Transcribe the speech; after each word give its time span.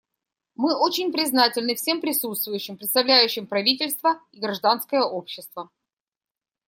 Мы 0.55 0.75
очень 0.75 1.11
признательны 1.13 1.75
всем 1.75 2.01
присутствующим, 2.01 2.75
представляющим 2.75 3.45
правительства 3.45 4.19
и 4.31 4.39
гражданское 4.39 5.03
общество. 5.03 5.69